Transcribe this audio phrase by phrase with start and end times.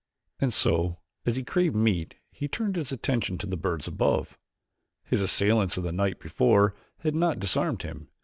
[0.39, 0.97] And so,
[1.27, 4.37] as he craved meat, he turned his attention to the birds above him.
[5.03, 8.07] His assailants of the night before had not disarmed him.